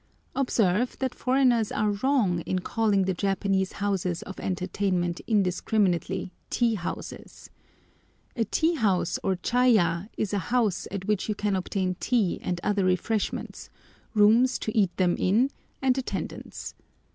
[0.35, 7.51] Observe that foreigners are wrong in calling the Japanese houses of entertainment indiscriminately "tea houses."
[8.35, 12.59] A tea house or chaya is a house at which you can obtain tea and
[12.63, 13.69] other refreshments,
[14.15, 15.51] rooms to eat them in,
[15.83, 16.73] and attendance.